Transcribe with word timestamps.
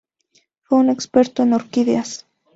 Fue 0.63 0.79
un 0.79 0.89
experto 0.89 1.43
en 1.43 1.53
orquídeas. 1.53 2.25